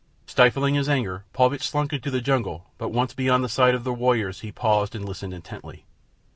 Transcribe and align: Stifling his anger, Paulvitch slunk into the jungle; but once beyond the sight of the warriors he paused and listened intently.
Stifling 0.25 0.73
his 0.73 0.89
anger, 0.89 1.25
Paulvitch 1.31 1.61
slunk 1.67 1.93
into 1.93 2.09
the 2.09 2.21
jungle; 2.21 2.65
but 2.79 2.89
once 2.89 3.13
beyond 3.13 3.43
the 3.43 3.47
sight 3.49 3.75
of 3.75 3.83
the 3.83 3.93
warriors 3.93 4.39
he 4.39 4.51
paused 4.51 4.95
and 4.95 5.05
listened 5.07 5.31
intently. 5.31 5.85